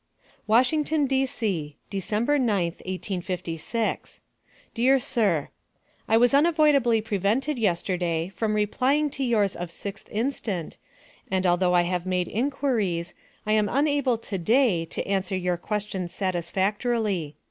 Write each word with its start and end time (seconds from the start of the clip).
WASHINGTON, 0.47 1.05
D.C., 1.05 1.75
Dec. 1.91 2.11
9th, 2.11 2.37
1856. 2.87 4.23
DEAR 4.73 4.97
SIR: 4.97 5.49
I 6.07 6.17
was 6.17 6.33
unavoidably 6.33 7.01
prevented 7.01 7.59
yesterday, 7.59 8.27
from 8.29 8.55
replying 8.55 9.11
to 9.11 9.23
yours 9.23 9.55
of 9.55 9.69
6th 9.69 10.05
instant, 10.09 10.79
and 11.29 11.45
although 11.45 11.75
I 11.75 11.83
have 11.83 12.07
made 12.07 12.27
inquiries, 12.27 13.13
I 13.45 13.51
am 13.51 13.69
unable 13.69 14.17
to 14.17 14.39
day, 14.39 14.85
to 14.85 15.07
answer 15.07 15.35
your 15.37 15.57
questions 15.57 16.11
satisfactorily. 16.15 17.35